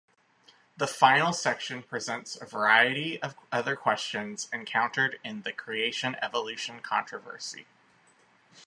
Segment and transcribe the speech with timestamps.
[0.77, 7.67] The final section presents a variety of other questions encountered in the creation-evolution controversy.